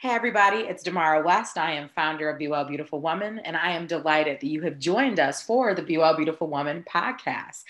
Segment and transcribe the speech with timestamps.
[0.00, 1.58] Hey, everybody, it's Damara West.
[1.58, 4.78] I am founder of Be Well Beautiful Woman, and I am delighted that you have
[4.78, 7.64] joined us for the Be Well Beautiful Woman podcast.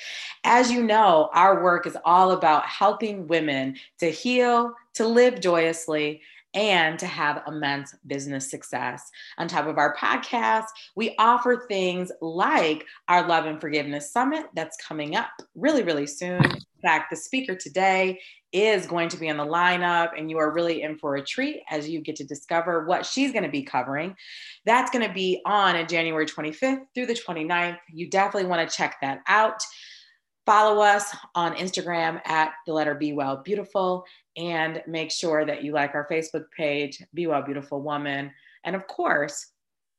[0.44, 6.22] As you know, our work is all about helping women to heal, to live joyously,
[6.54, 9.10] and to have immense business success.
[9.36, 14.76] On top of our podcast, we offer things like our Love and Forgiveness Summit that's
[14.76, 16.44] coming up really, really soon.
[16.82, 18.20] In fact, the speaker today
[18.52, 21.62] is going to be in the lineup, and you are really in for a treat
[21.70, 24.16] as you get to discover what she's going to be covering.
[24.64, 27.76] That's going to be on January 25th through the 29th.
[27.92, 29.60] You definitely want to check that out.
[30.46, 34.04] Follow us on Instagram at the letter Be Well Beautiful
[34.38, 38.32] and make sure that you like our Facebook page, Be Well Beautiful Woman.
[38.64, 39.48] And of course,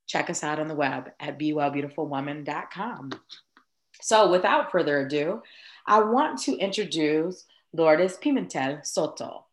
[0.07, 3.11] check us out on the web at bewellbeautifulwoman.com.
[4.01, 5.41] So without further ado,
[5.85, 9.45] I want to introduce Lourdes Pimentel Soto.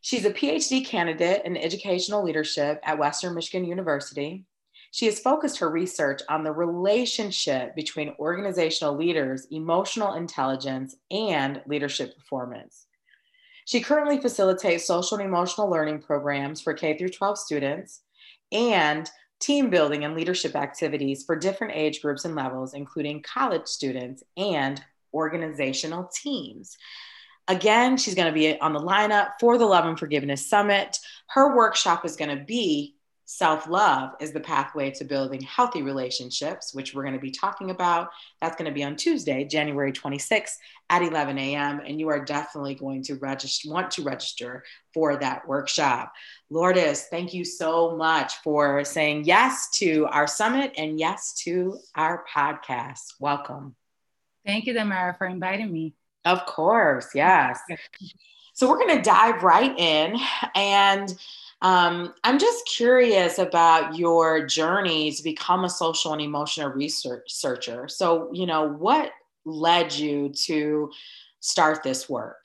[0.00, 4.44] She's a PhD candidate in educational leadership at Western Michigan University.
[4.90, 12.16] She has focused her research on the relationship between organizational leaders, emotional intelligence, and leadership
[12.16, 12.86] performance.
[13.64, 18.02] She currently facilitates social and emotional learning programs for K through 12 students
[18.50, 19.08] and
[19.40, 24.82] team building and leadership activities for different age groups and levels, including college students and
[25.12, 26.76] organizational teams.
[27.48, 30.98] Again, she's going to be on the lineup for the Love and Forgiveness Summit.
[31.28, 36.74] Her workshop is going to be Self love is the pathway to building healthy relationships,
[36.74, 38.10] which we're going to be talking about.
[38.42, 40.56] That's going to be on Tuesday, January 26th
[40.90, 41.80] at 11 a.m.
[41.80, 46.12] And you are definitely going to register, want to register for that workshop.
[46.50, 52.26] Lourdes, thank you so much for saying yes to our summit and yes to our
[52.34, 53.14] podcast.
[53.18, 53.76] Welcome.
[54.44, 55.94] Thank you, Damara, for inviting me.
[56.24, 57.60] Of course, yes.
[58.54, 60.16] So we're going to dive right in
[60.54, 61.16] and
[61.62, 67.86] um, I'm just curious about your journey to become a social and emotional researcher.
[67.86, 69.12] So, you know, what
[69.44, 70.90] led you to
[71.38, 72.44] start this work?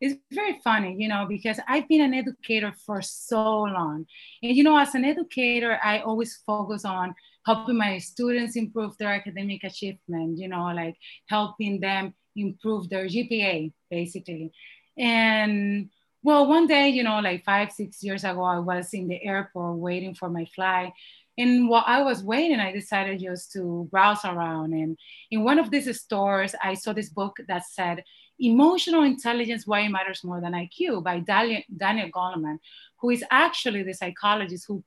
[0.00, 4.06] It's very funny, you know, because I've been an educator for so long.
[4.42, 7.14] And, you know, as an educator, I always focus on
[7.46, 10.96] helping my students improve their academic achievement, you know, like
[11.28, 14.50] helping them improve their GPA, basically.
[14.98, 15.90] And
[16.22, 19.78] well, one day, you know, like five, six years ago, I was in the airport
[19.78, 20.92] waiting for my flight.
[21.38, 24.72] And while I was waiting, I decided just to browse around.
[24.72, 24.98] And
[25.30, 28.02] in one of these stores, I saw this book that said,
[28.38, 32.58] Emotional Intelligence Why It Matters More Than IQ by Daniel, Daniel Goleman,
[33.00, 34.82] who is actually the psychologist who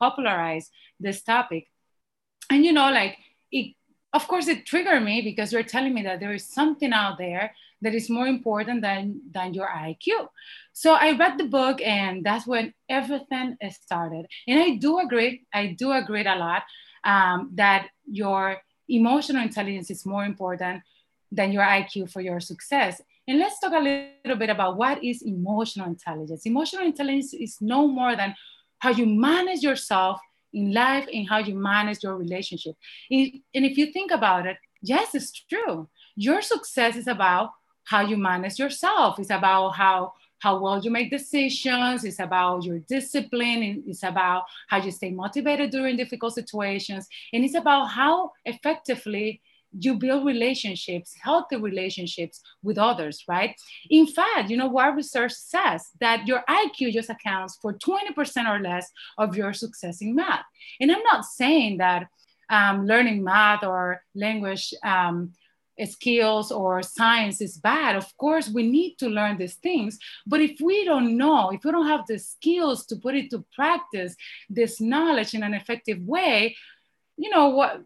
[0.00, 1.69] popularized this topic.
[2.50, 3.18] And, you know, like,
[3.52, 3.74] it,
[4.12, 7.54] of course, it triggered me because you're telling me that there is something out there
[7.82, 10.28] that is more important than, than your IQ.
[10.72, 14.26] So I read the book and that's when everything started.
[14.46, 16.62] And I do agree, I do agree a lot
[17.04, 20.82] um, that your emotional intelligence is more important
[21.32, 23.00] than your IQ for your success.
[23.28, 26.44] And let's talk a little bit about what is emotional intelligence.
[26.46, 28.34] Emotional intelligence is no more than
[28.80, 30.20] how you manage yourself
[30.52, 32.76] in life and how you manage your relationship.
[33.10, 35.88] And if you think about it, yes, it's true.
[36.16, 37.50] Your success is about
[37.84, 39.18] how you manage yourself.
[39.18, 42.02] It's about how how well you make decisions.
[42.02, 43.84] It's about your discipline.
[43.86, 47.06] It's about how you stay motivated during difficult situations.
[47.32, 49.42] And it's about how effectively
[49.78, 53.54] you build relationships, healthy relationships with others, right?
[53.88, 58.60] In fact, you know what research says that your IQ just accounts for 20% or
[58.60, 60.44] less of your success in math.
[60.80, 62.08] And I'm not saying that
[62.48, 65.32] um, learning math or language um,
[65.86, 67.96] skills or science is bad.
[67.96, 69.98] Of course, we need to learn these things.
[70.26, 73.44] But if we don't know, if we don't have the skills to put it to
[73.54, 74.16] practice,
[74.48, 76.56] this knowledge in an effective way,
[77.16, 77.82] you know what?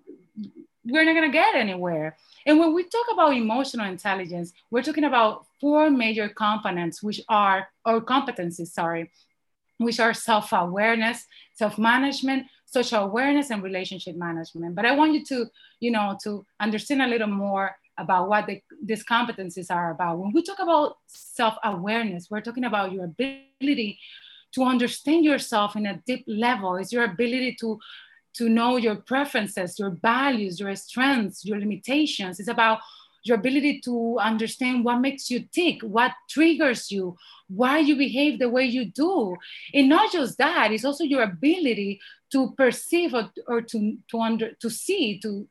[0.86, 2.16] We're not going to get anywhere.
[2.46, 7.68] And when we talk about emotional intelligence, we're talking about four major components, which are,
[7.86, 9.10] or competencies, sorry,
[9.78, 14.74] which are self awareness, self management, social awareness, and relationship management.
[14.74, 15.46] But I want you to,
[15.80, 20.18] you know, to understand a little more about what the, these competencies are about.
[20.18, 23.98] When we talk about self awareness, we're talking about your ability
[24.54, 26.76] to understand yourself in a deep level.
[26.76, 27.78] It's your ability to
[28.34, 32.40] to know your preferences, your values, your strengths, your limitations.
[32.40, 32.80] It's about
[33.24, 37.16] your ability to understand what makes you tick, what triggers you,
[37.48, 39.34] why you behave the way you do.
[39.72, 42.00] And not just that, it's also your ability
[42.32, 45.48] to perceive or, or to, to, under, to see, to,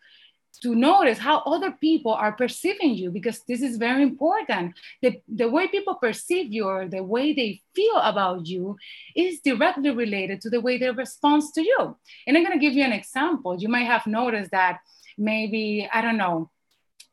[0.61, 4.73] to notice how other people are perceiving you because this is very important.
[5.01, 8.77] The, the way people perceive you or the way they feel about you
[9.15, 11.97] is directly related to the way they respond to you.
[12.27, 13.59] And I'm going to give you an example.
[13.59, 14.79] You might have noticed that
[15.17, 16.49] maybe, I don't know,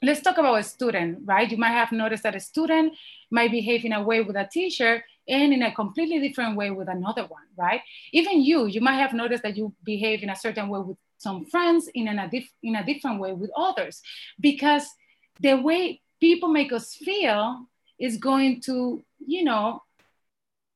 [0.03, 1.51] let's talk about a student, right?
[1.51, 2.95] You might have noticed that a student
[3.31, 6.89] might behave in a way with a teacher and in a completely different way with
[6.89, 7.81] another one, right?
[8.13, 11.45] Even you, you might have noticed that you behave in a certain way with some
[11.47, 12.31] friends in, a,
[12.63, 14.03] in a different way with others.
[14.41, 14.87] Because
[15.41, 17.67] the way people make us feel
[17.99, 19.83] is going to you know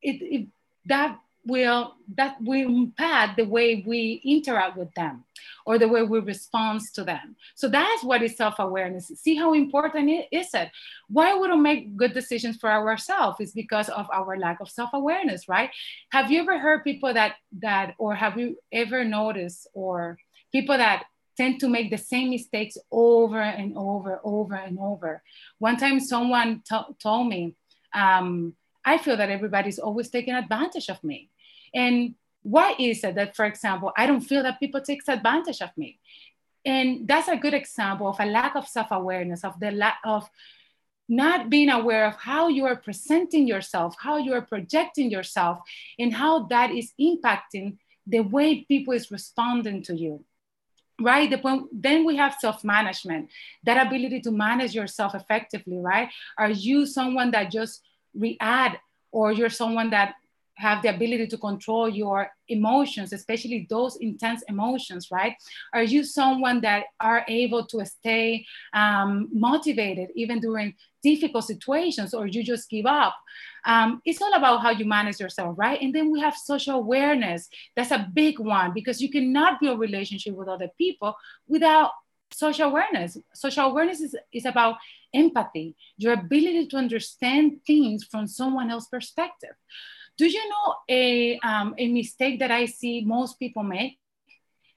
[0.03, 0.49] it, it
[0.87, 5.25] that will that will impact the way we interact with them
[5.67, 7.37] or the way we respond to them.
[7.55, 9.13] So that's what is self-awareness.
[9.17, 10.71] See how important it is it?
[11.09, 15.49] Why we don't make good decisions for ourselves is because of our lack of self-awareness
[15.49, 15.71] right?
[16.11, 20.19] Have you ever heard people that that or have you ever noticed or
[20.55, 21.07] people that
[21.37, 25.21] tend to make the same mistakes over and over, over and over.
[25.59, 27.57] One time, someone t- told me,
[27.93, 28.55] um,
[28.85, 31.31] I feel that everybody's always taking advantage of me.
[31.75, 35.71] And why is it that, for example, I don't feel that people take advantage of
[35.77, 35.99] me?
[36.65, 40.31] And that's a good example of a lack of self awareness, of the lack of
[41.09, 45.59] not being aware of how you are presenting yourself, how you are projecting yourself,
[45.99, 50.25] and how that is impacting the way people is responding to you
[51.01, 51.29] right?
[51.29, 53.31] The point then we have self-management
[53.65, 56.09] that ability to manage yourself effectively right?
[56.39, 57.83] Are you someone that just
[58.15, 58.79] react
[59.11, 60.15] or you're someone that
[60.57, 65.35] have the ability to control your emotions especially those intense emotions right
[65.73, 70.75] are you someone that are able to stay um, motivated even during
[71.05, 73.15] difficult situations or you just give up.
[73.67, 75.81] Um, it's all about how you manage yourself, right?
[75.81, 77.49] And then we have social awareness.
[77.77, 81.15] That's a big one because you cannot build relationship with other people
[81.47, 81.91] without
[82.33, 83.19] social awareness.
[83.35, 84.77] Social awareness is, is about
[85.15, 89.55] empathy, your ability to understand things from someone else's perspective.
[90.17, 93.99] Do you know a, um, a mistake that I see most people make?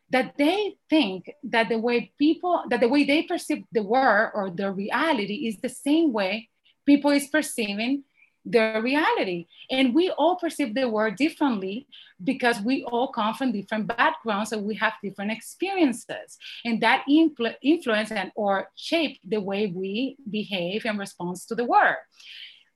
[0.10, 4.50] that they think that the way people that the way they perceive the world or
[4.50, 6.48] the reality is the same way
[6.86, 8.04] people is perceiving
[8.52, 9.48] their reality.
[9.70, 11.88] And we all perceive the world differently
[12.24, 16.38] because we all come from different backgrounds and we have different experiences.
[16.64, 21.66] And that influ- influence and or shape the way we behave and respond to the
[21.66, 21.98] world.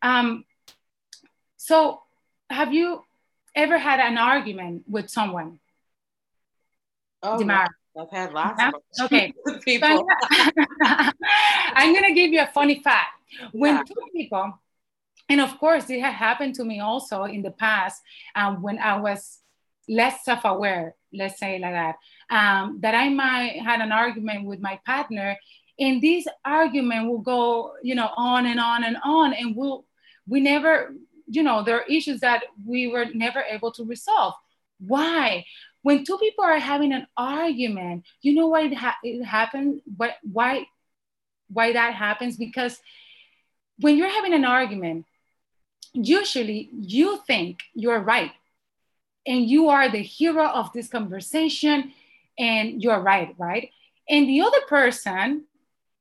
[0.01, 0.43] Um,
[1.55, 2.01] so
[2.51, 3.03] have you
[3.55, 5.59] ever had an argument with someone
[7.23, 7.67] Oh, Damara.
[7.99, 8.71] I've had lots yeah?
[8.99, 9.33] of okay.
[9.65, 10.07] people.
[10.81, 13.11] I'm gonna give you a funny fact.
[13.51, 13.83] When yeah.
[13.83, 14.59] two people,
[15.29, 18.01] and of course, it had happened to me also in the past
[18.35, 19.39] um, when I was
[19.89, 21.95] less self-aware, let's say like that,
[22.29, 25.37] um, that I might had an argument with my partner,
[25.77, 29.85] and this argument will go, you know, on and on and on, and we'll
[30.27, 30.93] we never,
[31.31, 34.33] you know, there are issues that we were never able to resolve.
[34.79, 35.45] Why?
[35.81, 40.15] when two people are having an argument you know why it, ha- it happens but
[40.23, 40.65] why
[41.49, 42.79] why that happens because
[43.79, 45.05] when you're having an argument
[45.93, 48.31] usually you think you're right
[49.25, 51.91] and you are the hero of this conversation
[52.39, 53.71] and you're right right
[54.09, 55.45] and the other person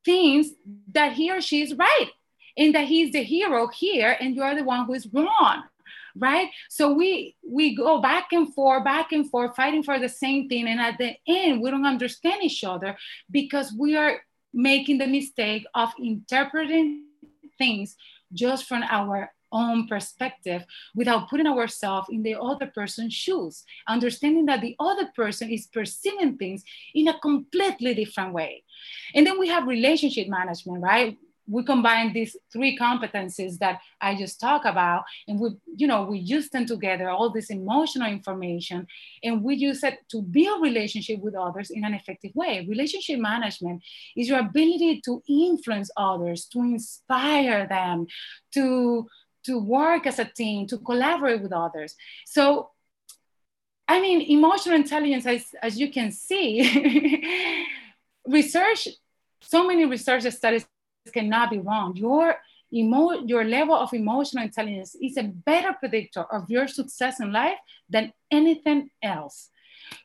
[0.04, 0.48] thinks
[0.92, 2.10] that he or she is right
[2.56, 5.62] and that he's the hero here and you're the one who is wrong
[6.16, 10.48] right so we we go back and forth back and forth fighting for the same
[10.48, 12.96] thing and at the end we don't understand each other
[13.30, 14.20] because we are
[14.52, 17.04] making the mistake of interpreting
[17.58, 17.96] things
[18.32, 20.64] just from our own perspective
[20.94, 26.36] without putting ourselves in the other person's shoes, understanding that the other person is perceiving
[26.36, 26.62] things
[26.94, 28.62] in a completely different way.
[29.14, 31.18] And then we have relationship management, right?
[31.50, 36.18] We combine these three competencies that I just talked about, and we, you know, we
[36.18, 38.86] use them together, all this emotional information,
[39.24, 42.64] and we use it to build relationship with others in an effective way.
[42.68, 43.82] Relationship management
[44.16, 48.06] is your ability to influence others, to inspire them,
[48.54, 49.06] to
[49.42, 51.96] to work as a team, to collaborate with others.
[52.26, 52.70] So,
[53.88, 57.64] I mean, emotional intelligence, as, as you can see,
[58.26, 58.86] research,
[59.40, 60.66] so many research studies
[61.08, 61.96] cannot be wrong.
[61.96, 62.36] Your
[62.72, 67.58] emo- your level of emotional intelligence is a better predictor of your success in life
[67.88, 69.48] than anything else.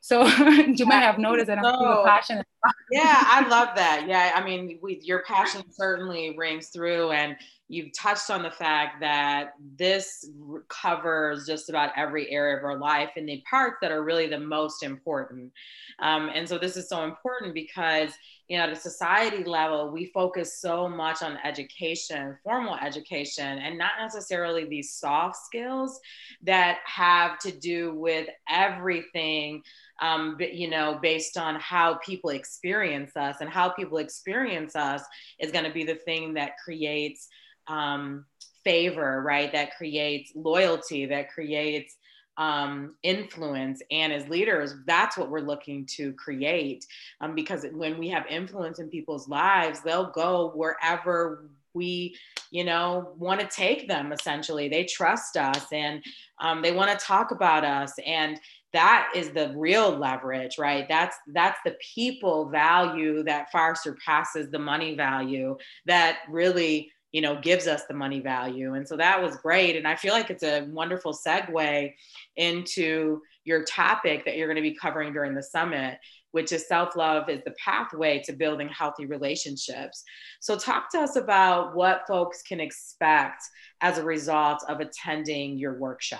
[0.01, 2.47] So you might have noticed that I'm so, passionate.
[2.91, 4.05] yeah, I love that.
[4.07, 7.35] Yeah, I mean, we, your passion certainly rings through, and
[7.67, 10.29] you've touched on the fact that this
[10.69, 14.39] covers just about every area of our life and the parts that are really the
[14.39, 15.51] most important.
[15.99, 18.11] Um, and so this is so important because
[18.47, 23.77] you know at a society level we focus so much on education formal education and
[23.77, 25.99] not necessarily these soft skills
[26.43, 29.63] that have to do with everything
[30.01, 35.01] um, you know based on how people experience us and how people experience us
[35.39, 37.29] is going to be the thing that creates
[37.67, 38.25] um,
[38.63, 41.97] favor right that creates loyalty that creates
[42.37, 43.81] um, influence.
[43.91, 46.85] And as leaders that's what we're looking to create
[47.21, 52.15] um, because when we have influence in people's lives they'll go wherever we
[52.51, 54.67] you know want to take them essentially.
[54.67, 56.03] They trust us and
[56.39, 57.93] um, they want to talk about us.
[58.05, 58.39] And
[58.73, 60.87] that is the real leverage right?
[60.89, 67.39] That's that's the people value that far surpasses the money value that really you know
[67.39, 68.73] gives us the money value.
[68.73, 69.77] And so that was great.
[69.77, 71.93] And i feel like it's a wonderful segue
[72.35, 75.97] into your topic that you're going to be covering during the summit
[76.31, 80.03] which is self-love is the pathway to building healthy relationships.
[80.41, 83.41] So talk to us about what folks can expect
[83.79, 86.19] as a result of attending your workshop.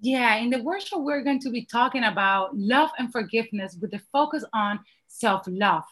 [0.00, 4.00] Yeah, in the workshop, we're going to be talking about love and forgiveness with the
[4.10, 5.84] focus on self love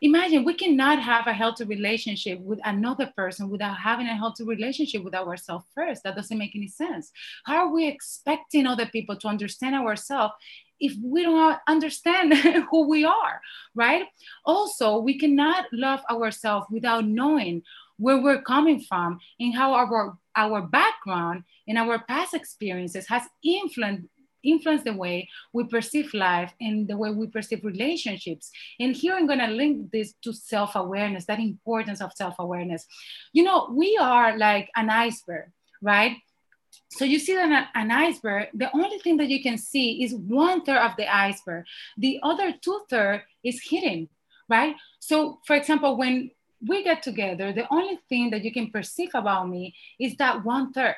[0.00, 5.04] imagine we cannot have a healthy relationship with another person without having a healthy relationship
[5.04, 6.02] with ourselves first.
[6.02, 7.12] That doesn't make any sense.
[7.44, 10.34] How are we expecting other people to understand ourselves
[10.80, 12.34] if we don't understand
[12.70, 13.40] who we are,
[13.74, 14.06] right?
[14.44, 17.62] Also, we cannot love ourselves without knowing
[17.98, 24.08] where we're coming from and how our, our background and our past experiences has influenced
[24.42, 28.50] influence the way we perceive life and the way we perceive relationships.
[28.78, 32.86] And here I'm going to link this to self awareness, that importance of self awareness.
[33.32, 35.50] You know, we are like an iceberg,
[35.82, 36.16] right?
[36.92, 40.64] So you see that an iceberg, the only thing that you can see is one
[40.64, 41.64] third of the iceberg.
[41.96, 44.08] The other two third is hidden,
[44.48, 44.74] right?
[44.98, 46.30] So for example, when
[46.66, 50.72] we get together, the only thing that you can perceive about me is that one
[50.72, 50.96] third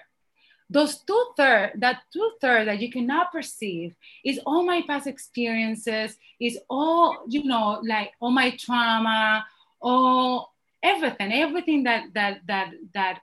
[0.73, 6.17] those two third, that two third that you cannot perceive is all my past experiences,
[6.41, 9.45] is all, you know, like all my trauma,
[9.81, 10.53] all
[10.83, 13.21] everything, everything that that that that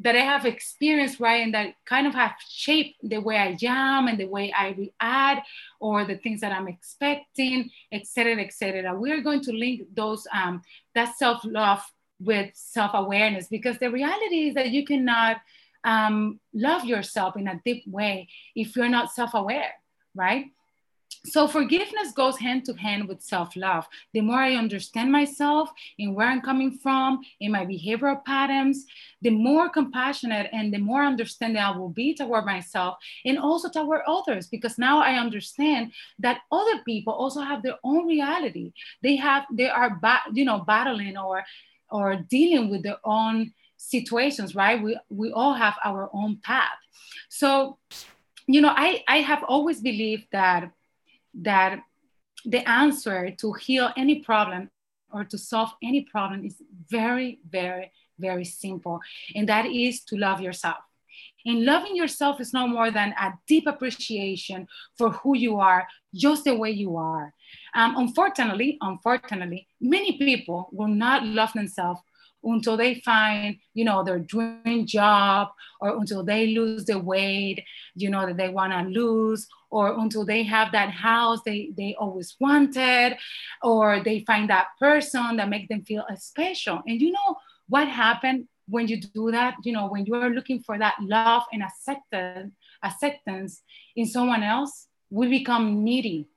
[0.00, 4.08] that I have experienced, right, and that kind of have shaped the way I am
[4.08, 5.46] and the way I react,
[5.78, 8.98] or the things that I'm expecting, etc., etc.
[8.98, 10.62] We are going to link those um,
[10.94, 11.82] that self love
[12.18, 15.36] with self awareness because the reality is that you cannot
[15.84, 19.72] um, love yourself in a deep way if you're not self aware,
[20.14, 20.46] right?
[21.26, 23.86] So forgiveness goes hand to hand with self-love.
[24.14, 28.86] The more I understand myself and where I'm coming from in my behavioral patterns,
[29.20, 32.96] the more compassionate and the more understanding I will be toward myself
[33.26, 34.46] and also toward others.
[34.46, 38.72] Because now I understand that other people also have their own reality.
[39.02, 40.00] They have they are
[40.32, 41.44] you know battling or
[41.90, 44.80] or dealing with their own situations, right?
[44.82, 46.78] We, we all have our own path.
[47.28, 47.78] So,
[48.46, 50.70] you know, I, I have always believed that,
[51.42, 51.80] that
[52.44, 54.70] the answer to heal any problem
[55.10, 59.00] or to solve any problem is very, very, very simple.
[59.34, 60.78] And that is to love yourself.
[61.46, 64.68] And loving yourself is no more than a deep appreciation
[64.98, 67.32] for who you are, just the way you are.
[67.74, 72.00] Um, unfortunately, unfortunately, many people will not love themselves
[72.42, 75.48] until they find, you know, their dream job
[75.80, 80.24] or until they lose the weight, you know, that they want to lose or until
[80.24, 83.16] they have that house they, they always wanted
[83.62, 86.82] or they find that person that make them feel special.
[86.86, 87.36] And you know
[87.68, 89.54] what happened when you do that?
[89.64, 93.62] You know, when you're looking for that love and acceptance, acceptance
[93.96, 96.28] in someone else, we become needy.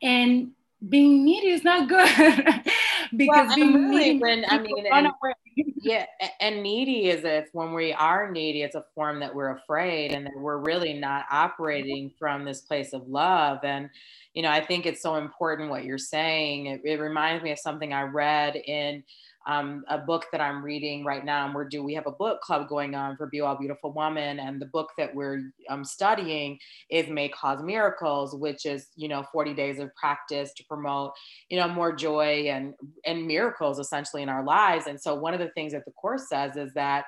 [0.00, 0.52] And
[0.86, 2.66] being needy is not good
[3.16, 5.08] because well, being really when I mean and,
[5.76, 6.06] yeah
[6.40, 10.26] and needy is if when we are needy it's a form that we're afraid and
[10.26, 13.58] that we're really not operating from this place of love.
[13.62, 13.90] And
[14.34, 16.66] you know I think it's so important what you're saying.
[16.66, 19.02] It, it reminds me of something I read in
[19.46, 22.40] um, a book that I'm reading right now, and we're do we have a book
[22.40, 26.58] club going on for Be Well Beautiful Woman, and the book that we're um, studying
[26.90, 31.12] is May Cause Miracles, which is you know 40 days of practice to promote
[31.48, 34.86] you know more joy and and miracles essentially in our lives.
[34.86, 37.04] And so one of the things that the course says is that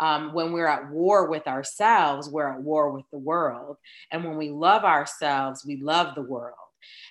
[0.00, 3.76] um, when we're at war with ourselves, we're at war with the world,
[4.12, 6.54] and when we love ourselves, we love the world.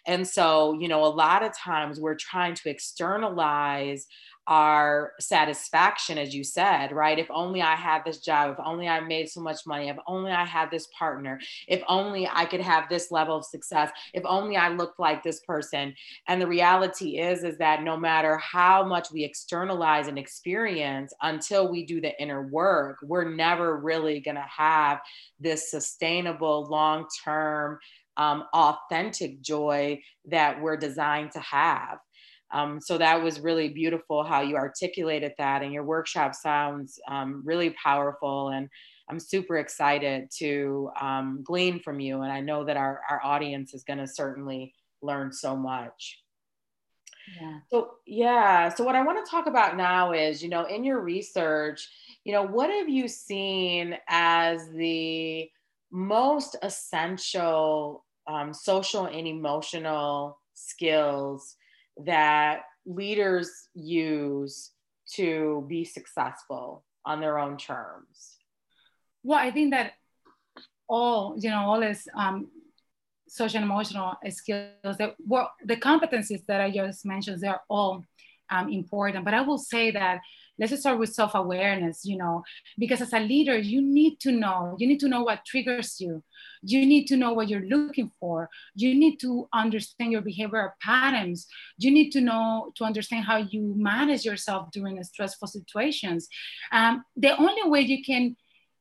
[0.05, 4.07] And so, you know, a lot of times we're trying to externalize
[4.47, 7.19] our satisfaction, as you said, right?
[7.19, 10.31] If only I had this job, if only I made so much money, if only
[10.31, 14.55] I had this partner, if only I could have this level of success, if only
[14.55, 15.93] I looked like this person.
[16.27, 21.69] And the reality is, is that no matter how much we externalize and experience, until
[21.69, 24.99] we do the inner work, we're never really to have
[25.39, 27.79] this sustainable, long term,
[28.17, 31.99] um, authentic joy that we're designed to have.
[32.51, 37.41] Um, so that was really beautiful how you articulated that, and your workshop sounds um,
[37.45, 38.49] really powerful.
[38.49, 38.69] And
[39.09, 42.21] I'm super excited to um, glean from you.
[42.21, 46.21] And I know that our, our audience is going to certainly learn so much.
[47.39, 47.59] Yeah.
[47.69, 48.69] So, yeah.
[48.69, 51.89] So, what I want to talk about now is, you know, in your research,
[52.23, 55.49] you know, what have you seen as the
[55.91, 61.56] most essential um, social and emotional skills
[62.05, 64.71] that leaders use
[65.13, 68.37] to be successful on their own terms?
[69.23, 69.93] Well, I think that
[70.87, 72.49] all, you know, all is um,
[73.27, 78.03] social emotional skills that well, the competencies that I just mentioned, they're all
[78.49, 79.25] um, important.
[79.25, 80.19] But I will say that
[80.59, 82.43] let's start with self-awareness you know
[82.77, 86.23] because as a leader you need to know you need to know what triggers you.
[86.61, 88.49] You need to know what you're looking for.
[88.75, 91.47] You need to understand your behavioral patterns.
[91.77, 96.27] You need to know to understand how you manage yourself during stressful situations.
[96.71, 98.35] Um, the only way you can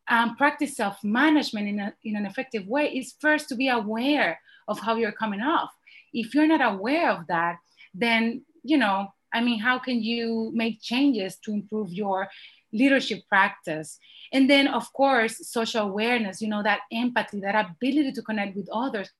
[0.09, 4.79] um, practice self-management in, a, in an effective way is first to be aware of
[4.79, 5.71] how you're coming off.
[6.13, 7.59] If you're not aware of that
[7.97, 12.29] then you know I mean, how can you make changes to improve your
[12.73, 13.99] leadership practice?
[14.33, 18.69] And then, of course, social awareness, you know, that empathy, that ability to connect with
[18.73, 19.11] others.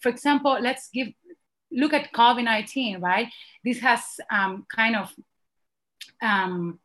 [0.00, 1.08] For example, let's give
[1.72, 3.28] look at COVID 19, right?
[3.64, 5.12] This has um, kind of
[6.22, 6.78] um,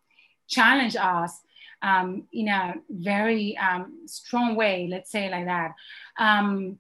[0.48, 1.40] challenged us
[1.82, 5.74] um, in a very um, strong way, let's say like that.
[6.18, 6.80] Um,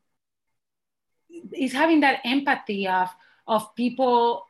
[1.53, 3.10] is having that empathy of,
[3.48, 4.45] of people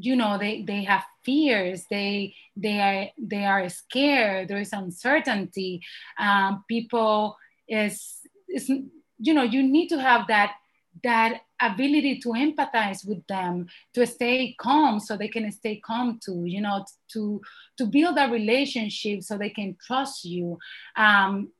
[0.00, 1.86] you know they they have fears.
[1.90, 4.48] They they are they are scared.
[4.48, 5.82] There is uncertainty.
[6.18, 7.36] Um, people
[7.68, 8.68] is is
[9.18, 10.54] you know you need to have that
[11.04, 16.44] that ability to empathize with them to stay calm so they can stay calm too
[16.44, 17.40] you know to
[17.78, 20.58] to build a relationship so they can trust you
[20.96, 21.50] um,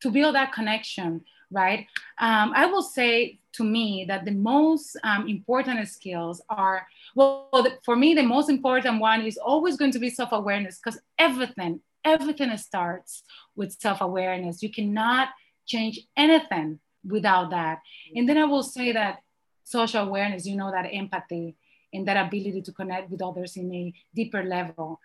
[0.00, 1.86] to build that connection right?
[2.18, 7.96] Um, i will say to me that the most um, important skills are well for
[7.96, 13.24] me the most important one is always going to be self-awareness because everything everything starts
[13.56, 14.62] with self-awareness.
[14.62, 15.28] You cannot
[15.66, 17.80] change anything without that.
[18.14, 19.18] And then i will say that
[19.64, 21.56] social awareness you know that empathy
[21.92, 25.00] and that ability to connect with others in a deeper level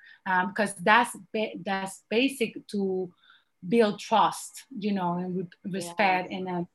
[0.47, 3.11] because um, that's ba- that's basic to
[3.67, 6.37] build trust you know and respect yeah.
[6.37, 6.67] and a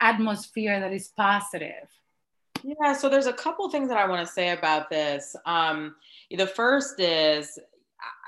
[0.00, 1.88] atmosphere that is positive?
[2.62, 5.36] Yeah, so there's a couple things that I want to say about this.
[5.46, 5.94] Um,
[6.30, 7.58] the first is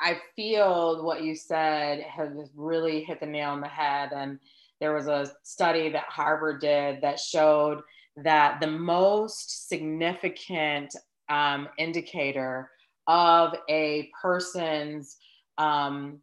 [0.01, 4.11] I feel what you said has really hit the nail on the head.
[4.15, 4.39] And
[4.81, 7.83] there was a study that Harvard did that showed
[8.17, 10.95] that the most significant
[11.29, 12.71] um, indicator
[13.07, 15.17] of a person's
[15.59, 16.21] um,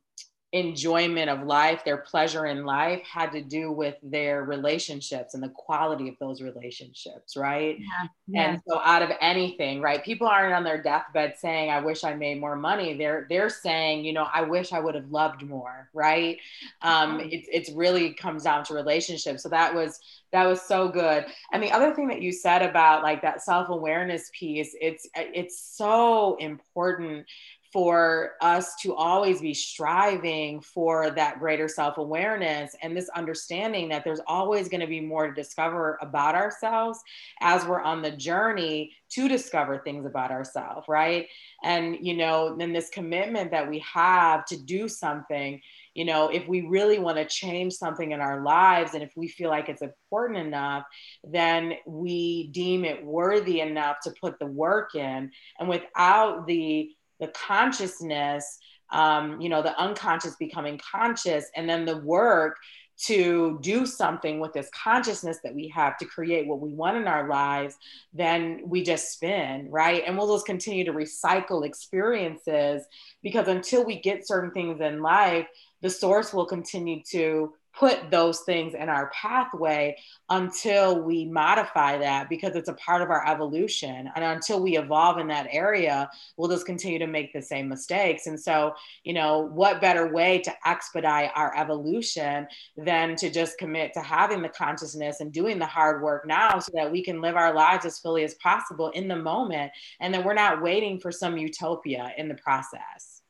[0.54, 5.50] enjoyment of life, their pleasure in life had to do with their relationships and the
[5.50, 7.78] quality of those relationships, right?
[7.80, 8.50] Yeah, yeah.
[8.52, 10.02] And so out of anything, right?
[10.04, 12.94] People aren't on their deathbed saying, I wish I made more money.
[12.94, 16.38] They're they're saying, you know, I wish I would have loved more, right?
[16.82, 19.44] Um, it, it's really comes down to relationships.
[19.44, 20.00] So that was
[20.32, 21.26] that was so good.
[21.52, 26.38] And the other thing that you said about like that self-awareness piece, it's it's so
[26.38, 27.26] important
[27.74, 34.04] for us to always be striving for that greater self awareness and this understanding that
[34.04, 37.00] there's always going to be more to discover about ourselves
[37.42, 41.28] as we're on the journey to discover things about ourselves, right?
[41.64, 45.62] And, you know, then this commitment that we have to do something,
[45.94, 49.28] you know, if we really want to change something in our lives and if we
[49.28, 50.84] feel like it's important enough,
[51.24, 55.32] then we deem it worthy enough to put the work in.
[55.60, 58.60] And without the the consciousness,
[58.92, 62.58] um, you know, the unconscious becoming conscious, and then the work
[62.98, 67.08] to do something with this consciousness that we have to create what we want in
[67.08, 67.76] our lives,
[68.14, 70.04] then we just spin, right?
[70.06, 72.84] And we'll just continue to recycle experiences
[73.22, 75.46] because until we get certain things in life,
[75.82, 79.96] the source will continue to put those things in our pathway
[80.30, 84.10] until we modify that because it's a part of our evolution.
[84.16, 88.26] And until we evolve in that area, we'll just continue to make the same mistakes.
[88.26, 93.94] And so, you know, what better way to expedite our evolution than to just commit
[93.94, 97.36] to having the consciousness and doing the hard work now so that we can live
[97.36, 101.12] our lives as fully as possible in the moment and that we're not waiting for
[101.12, 103.22] some utopia in the process.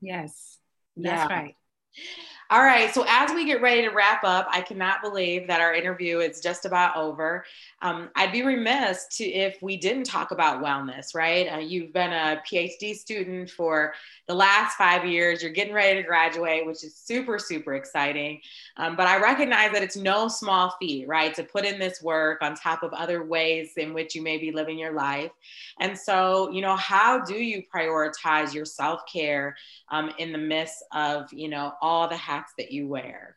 [0.00, 0.58] Yes,
[0.96, 1.36] that's yeah.
[1.36, 1.54] right.
[2.50, 2.94] All right.
[2.94, 6.40] So as we get ready to wrap up, I cannot believe that our interview is
[6.40, 7.44] just about over.
[7.82, 11.46] Um, I'd be remiss to if we didn't talk about wellness, right?
[11.46, 13.92] Uh, you've been a PhD student for
[14.28, 15.42] the last five years.
[15.42, 18.40] You're getting ready to graduate, which is super, super exciting.
[18.78, 21.34] Um, but I recognize that it's no small feat, right?
[21.34, 24.52] To put in this work on top of other ways in which you may be
[24.52, 25.32] living your life.
[25.80, 29.54] And so, you know, how do you prioritize your self care
[29.90, 33.36] um, in the midst of, you know, all the hats that you wear?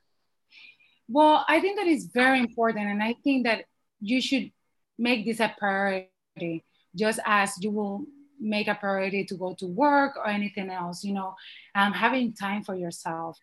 [1.08, 2.88] Well, I think that is very important.
[2.88, 3.66] And I think that
[4.00, 4.52] you should
[4.98, 6.64] make this a priority,
[6.96, 8.06] just as you will
[8.40, 11.36] make a priority to go to work or anything else, you know,
[11.76, 13.38] um, having time for yourself.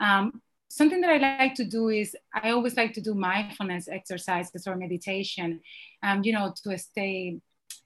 [0.00, 4.66] Um, something that I like to do is I always like to do mindfulness exercises
[4.66, 5.60] or meditation,
[6.02, 7.38] um, you know, to stay,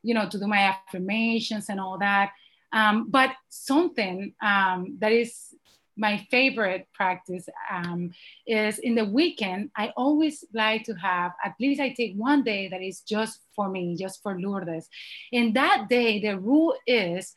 [0.02, 2.30] you know, to do my affirmations and all that.
[2.72, 5.54] Um, but something um, that is
[5.96, 8.12] my favorite practice um,
[8.46, 12.68] is in the weekend, I always like to have, at least I take one day
[12.68, 14.88] that is just for me, just for Lourdes.
[15.32, 17.34] And that day, the rule is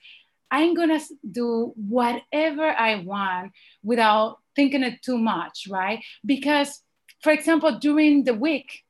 [0.52, 1.00] I'm gonna
[1.32, 6.04] do whatever I want without thinking it too much, right?
[6.26, 6.82] Because,
[7.22, 8.84] for example, during the week,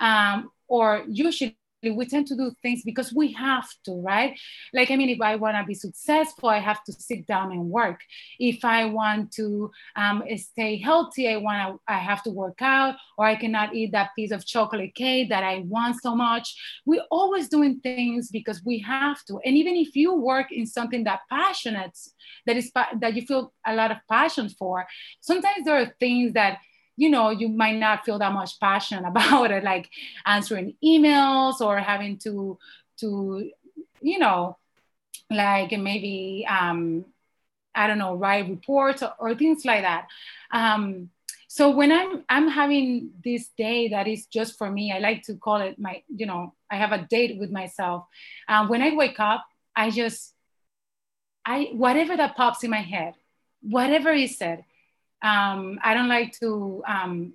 [0.00, 1.56] um, or usually
[1.90, 4.38] we tend to do things because we have to, right?
[4.72, 7.70] Like, I mean, if I want to be successful, I have to sit down and
[7.70, 8.00] work.
[8.38, 12.96] If I want to um, stay healthy, I want to, I have to work out,
[13.18, 16.54] or I cannot eat that piece of chocolate cake that I want so much.
[16.84, 19.38] We're always doing things because we have to.
[19.44, 21.98] And even if you work in something that passionate,
[22.46, 22.70] that is
[23.00, 24.86] that you feel a lot of passion for,
[25.20, 26.58] sometimes there are things that
[26.96, 29.90] you know you might not feel that much passion about it like
[30.24, 32.58] answering emails or having to
[32.98, 33.50] to
[34.00, 34.56] you know
[35.30, 37.04] like maybe um
[37.74, 40.06] i don't know write reports or, or things like that.
[40.52, 41.10] Um
[41.48, 45.36] so when i'm i'm having this day that is just for me i like to
[45.36, 48.04] call it my you know i have a date with myself.
[48.48, 50.34] Um, when i wake up i just
[51.44, 53.14] i whatever that pops in my head
[53.62, 54.64] whatever is said
[55.22, 57.32] um, I don't like to um,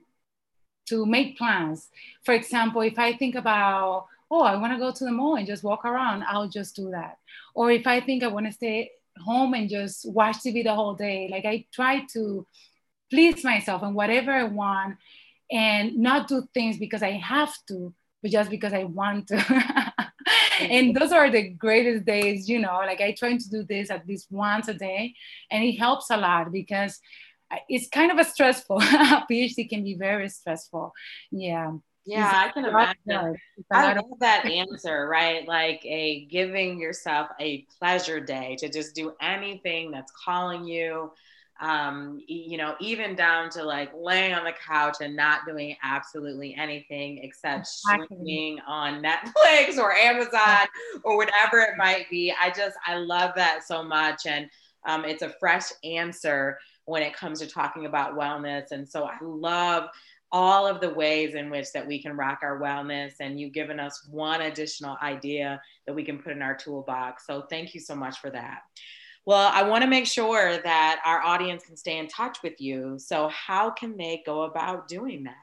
[0.88, 1.90] to make plans.
[2.24, 5.46] For example, if I think about oh, I want to go to the mall and
[5.46, 7.18] just walk around, I'll just do that.
[7.54, 10.96] Or if I think I want to stay home and just watch TV the whole
[10.96, 12.48] day, like I try to
[13.10, 14.98] please myself and whatever I want
[15.52, 20.06] and not do things because I have to, but just because I want to.
[20.62, 24.08] and those are the greatest days, you know, like I try to do this at
[24.08, 25.14] least once a day
[25.52, 27.02] and it helps a lot because
[27.70, 28.80] it's kind of a stressful.
[28.82, 30.94] Phd can be very stressful.
[31.32, 31.74] Yeah.
[32.04, 33.38] Yeah i can imagine.
[33.72, 35.48] i love that answer right?
[35.48, 41.12] Like a giving yourself a pleasure day to just do anything that's calling you
[41.62, 46.56] um, you know, even down to like laying on the couch and not doing absolutely
[46.56, 50.68] anything except streaming on Netflix or Amazon
[51.04, 52.34] or whatever it might be.
[52.42, 54.26] I just, I love that so much.
[54.26, 54.50] And
[54.88, 58.72] um, it's a fresh answer when it comes to talking about wellness.
[58.72, 59.90] And so I love
[60.32, 63.80] all of the ways in which that we can rock our wellness and you've given
[63.80, 67.28] us one additional idea that we can put in our toolbox.
[67.28, 68.62] So thank you so much for that.
[69.26, 72.98] Well, I want to make sure that our audience can stay in touch with you.
[72.98, 75.36] So how can they go about doing that?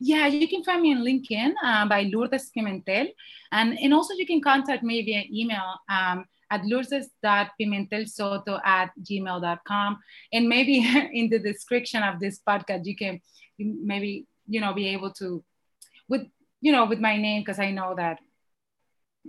[0.00, 3.08] Yeah, you can find me on LinkedIn uh, by Lourdes Pimentel.
[3.52, 5.74] And, and also you can contact me via email.
[5.88, 9.98] Um, at lourdes.pimentelsoto at gmail.com.
[10.32, 10.78] And maybe
[11.12, 13.20] in the description of this podcast, you can
[13.58, 15.44] maybe, you know, be able to,
[16.08, 16.26] with,
[16.60, 18.18] you know, with my name, because I know that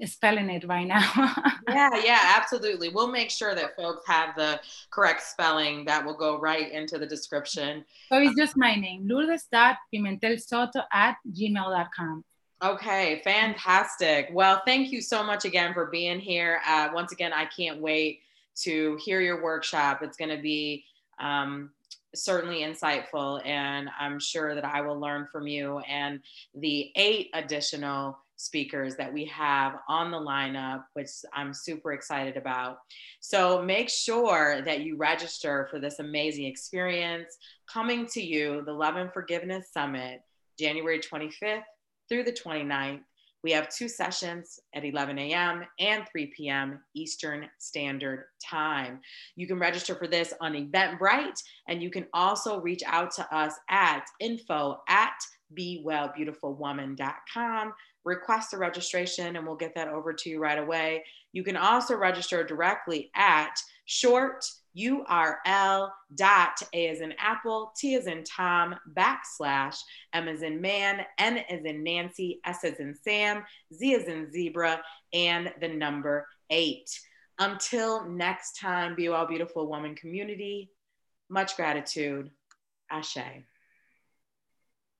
[0.06, 1.01] spelling it right now.
[1.69, 2.89] yeah, yeah, absolutely.
[2.89, 4.60] We'll make sure that folks have the
[4.91, 7.84] correct spelling that will go right into the description.
[8.10, 12.23] So it's just my name, lourdes.pimentelsoto at gmail.com.
[12.63, 14.29] Okay, fantastic.
[14.33, 16.59] Well, thank you so much again for being here.
[16.67, 18.21] Uh, once again, I can't wait
[18.63, 20.01] to hear your workshop.
[20.01, 20.83] It's going to be
[21.19, 21.69] um,
[22.15, 25.79] certainly insightful, and I'm sure that I will learn from you.
[25.87, 26.19] And
[26.55, 32.79] the eight additional speakers that we have on the lineup, which I'm super excited about.
[33.19, 37.37] So make sure that you register for this amazing experience
[37.71, 40.21] coming to you, the Love and Forgiveness Summit,
[40.57, 41.61] January 25th
[42.09, 43.01] through the 29th.
[43.43, 45.63] We have two sessions at 11 a.m.
[45.79, 46.79] and 3 p.m.
[46.95, 48.99] Eastern Standard Time.
[49.35, 53.53] You can register for this on Eventbrite, and you can also reach out to us
[53.69, 55.15] at info at
[55.57, 57.73] bewellbeautifulwoman.com
[58.07, 61.03] request a registration and we'll get that over to you right away.
[61.33, 64.45] You can also register directly at short
[64.77, 69.77] url dot a as in apple t as in tom backslash
[70.13, 74.31] m as in man n as in nancy s as in sam z as in
[74.31, 74.81] zebra
[75.13, 76.89] and the number eight.
[77.39, 80.71] Until next time be well beautiful woman community.
[81.29, 82.29] Much gratitude.
[82.91, 83.17] Ashe